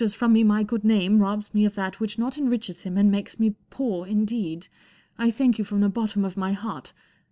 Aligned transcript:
But 0.01 0.05
he 0.05 0.07
that 0.07 0.13
filches 0.13 0.17
from 0.17 0.33
me 0.33 0.43
my 0.43 0.63
good 0.63 0.83
name 0.83 1.19
robs 1.19 1.53
me 1.53 1.63
of 1.63 1.75
that 1.75 1.99
which 1.99 2.17
not 2.17 2.35
enriches 2.35 2.81
him 2.81 2.97
and 2.97 3.11
makes 3.11 3.39
me 3.39 3.53
poor 3.69 4.07
indeed* 4.07 4.67
I 5.19 5.29
thank 5.29 5.59
you 5.59 5.63
from 5.63 5.81
the 5.81 5.89
bottom 5.89 6.25
of 6.25 6.35
my 6.35 6.53
heart. 6.53 6.91